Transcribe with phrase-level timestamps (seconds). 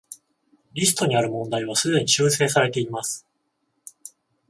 [0.73, 3.23] リストにある問題はすでに修正されています